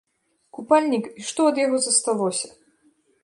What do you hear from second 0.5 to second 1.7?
Купальнік і што ад